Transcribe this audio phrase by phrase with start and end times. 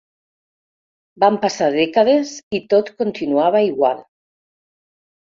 [1.23, 4.01] Van passar dècades i tot continuava igual.